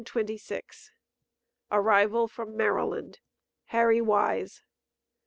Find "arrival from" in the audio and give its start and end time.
1.69-2.57